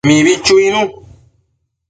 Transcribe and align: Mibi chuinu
Mibi 0.07 0.33
chuinu 0.45 0.81